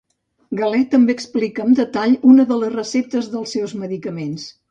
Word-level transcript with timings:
Galè 0.59 0.79
també 0.93 1.15
explica 1.17 1.65
amb 1.65 1.79
detall 1.81 2.17
una 2.31 2.47
de 2.53 2.59
les 2.63 2.73
receptes 2.77 3.31
dels 3.35 3.55
seus 3.59 3.79
medicaments. 3.83 4.51